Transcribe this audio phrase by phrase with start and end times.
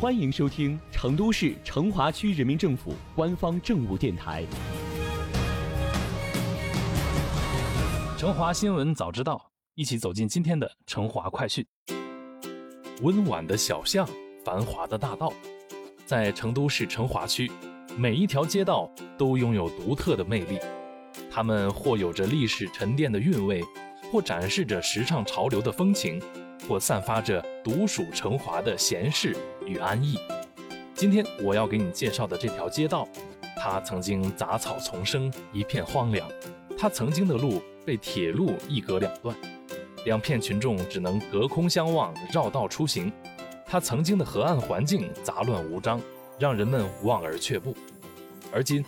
[0.00, 4.44] 欢迎收听成都市成华区人民政府官方政务电台
[8.16, 9.34] 《成华新闻早知道》，
[9.74, 11.66] 一起走进今天的成华快讯。
[13.02, 14.08] 温婉的小巷，
[14.44, 15.32] 繁华的大道，
[16.06, 17.50] 在成都市成华区，
[17.96, 18.88] 每一条街道
[19.18, 20.60] 都拥有独特的魅力。
[21.28, 23.64] 它们或有着历史沉淀的韵味，
[24.12, 26.22] 或展示着时尚潮流的风情。
[26.68, 29.34] 或散发着独属成华的闲适
[29.68, 30.18] 与安逸。
[30.94, 33.06] 今天我要给你介绍的这条街道，
[33.56, 36.26] 它曾经杂草丛生，一片荒凉；
[36.76, 39.36] 它曾经的路被铁路一隔两段，
[40.04, 43.12] 两片群众只能隔空相望，绕道出行。
[43.64, 46.00] 它曾经的河岸环境杂乱无章，
[46.38, 47.76] 让人们望而却步。
[48.50, 48.82] 而今，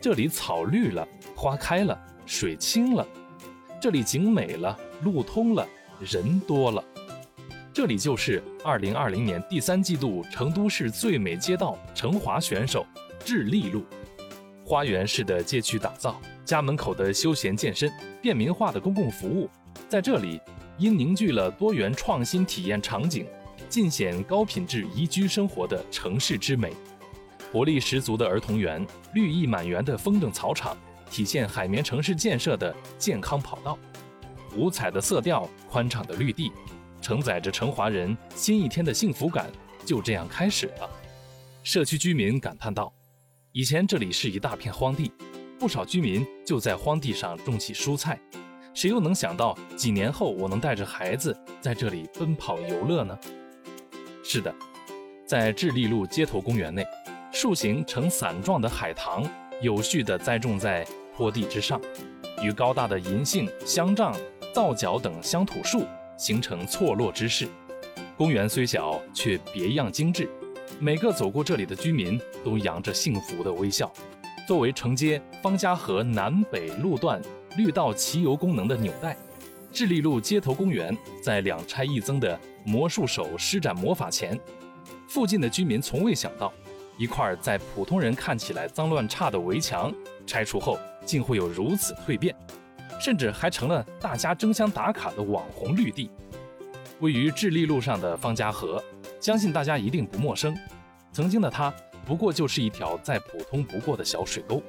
[0.00, 3.04] 这里草绿了，花开了，水清了，
[3.80, 5.66] 这里景美了，路通了，
[5.98, 6.82] 人多了。
[7.72, 12.84] 这里就是二零二零年第三季度成都市最美街道成华选手
[13.24, 13.84] 智利路，
[14.64, 17.88] 花园式的街区打造，家门口的休闲健身，
[18.20, 19.48] 便民化的公共服务，
[19.88, 20.40] 在这里
[20.78, 23.24] 因凝聚了多元创新体验场景，
[23.68, 26.72] 尽显高品质宜居生活的城市之美。
[27.52, 30.76] 活力十足的儿童园，绿意满园的风筝草场，
[31.08, 33.78] 体现海绵城市建设的健康跑道，
[34.56, 36.50] 五彩的色调，宽敞的绿地。
[37.10, 39.50] 承载着成华人新一天的幸福感，
[39.84, 40.88] 就这样开始了。
[41.64, 42.92] 社区居民感叹道
[43.50, 45.10] ：“以前这里是一大片荒地，
[45.58, 48.16] 不少居民就在荒地上种起蔬菜。
[48.72, 53.18] 谁又能想到，几年后我能带着孩子在这里奔跑游乐呢？”
[54.22, 54.54] 是的，
[55.26, 56.86] 在智利路街头公园内，
[57.32, 59.28] 树形呈伞状的海棠
[59.60, 61.80] 有序地栽种在坡地之上，
[62.40, 64.16] 与高大的银杏、香樟、
[64.54, 65.84] 皂角等乡土树。
[66.20, 67.48] 形成错落之势。
[68.14, 70.28] 公园虽小，却别样精致。
[70.78, 73.90] 每个走过这里的居民都扬着幸福的微笑。
[74.46, 77.20] 作为承接方家河南北路段
[77.56, 79.16] 绿道骑游功能的纽带，
[79.72, 84.38] 智利路街头公园在两拆一增的魔术手施展魔法前，
[85.08, 86.52] 附近的居民从未想到，
[86.98, 89.90] 一块在普通人看起来脏乱差的围墙
[90.26, 92.34] 拆除后，竟会有如此蜕变。
[93.00, 96.10] 甚至还成了大家争相打卡的网红绿地。
[97.00, 98.82] 位于智利路上的方家河，
[99.18, 100.54] 相信大家一定不陌生。
[101.10, 101.72] 曾经的它，
[102.04, 104.62] 不过就是一条再普通不过的小水沟。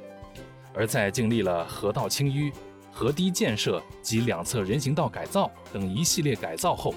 [0.73, 2.49] 而在经历了河道清淤、
[2.89, 6.95] 河堤建设及两侧人行道改造等一系列改造后，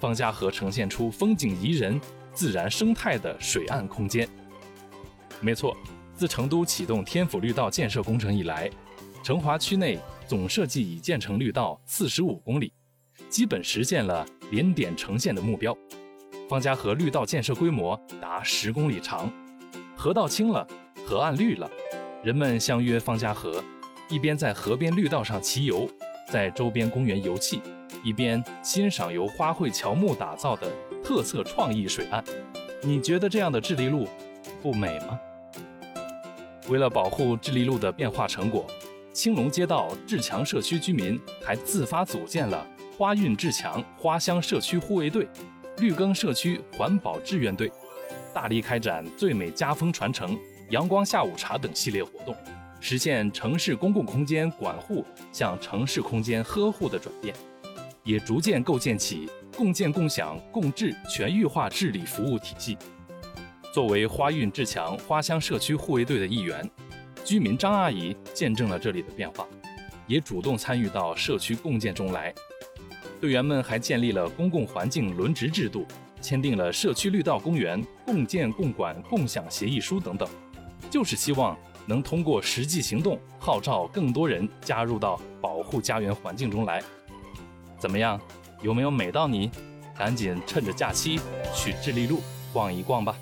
[0.00, 2.00] 方家河呈现出风景宜人、
[2.32, 4.26] 自然生态的水岸空间。
[5.40, 5.76] 没错，
[6.14, 8.70] 自成都启动天府绿道建设工程以来，
[9.22, 9.98] 成华区内。
[10.32, 12.72] 总设计已建成绿道四十五公里，
[13.28, 15.76] 基本实现了连点成线的目标。
[16.48, 19.30] 方家河绿道建设规模达十公里长，
[19.94, 20.66] 河道清了，
[21.04, 21.70] 河岸绿了，
[22.24, 23.62] 人们相约方家河，
[24.08, 25.86] 一边在河边绿道上骑游，
[26.30, 27.60] 在周边公园游憩，
[28.02, 30.66] 一边欣赏由花卉乔木打造的
[31.04, 32.24] 特色创意水岸。
[32.80, 34.08] 你觉得这样的智利路
[34.62, 35.20] 不美吗？
[36.70, 38.66] 为了保护智利路的变化成果。
[39.12, 45.28] 青龙街道志强社区居民还自发组建了花韵志强花香社区护卫队、
[45.78, 47.70] 绿耕社区环保志愿队，
[48.32, 50.38] 大力开展最美家风传承、
[50.70, 52.34] 阳光下午茶等系列活动，
[52.80, 57.34] 实现城市公共空间管护向城市空间呵护的转变，
[58.04, 62.78] 也逐渐构建起共建共享共治全域化治理服务体系。
[63.74, 66.66] 作为花韵志强花香社区护卫队的一员。
[67.24, 69.46] 居民张阿姨见证了这里的变化，
[70.06, 72.34] 也主动参与到社区共建中来。
[73.20, 75.86] 队员们还建立了公共环境轮值制度，
[76.20, 80.28] 签订了社区绿道公园共建共管共享协议书等等，
[80.90, 81.56] 就是希望
[81.86, 86.82] 能通过实际行动号召更多人加入到保护家园环境中来。
[87.78, 88.20] 怎么样，
[88.60, 89.50] 有没有美到你？
[89.96, 91.20] 赶紧趁着假期
[91.54, 92.20] 去智利路
[92.52, 93.14] 逛一逛吧。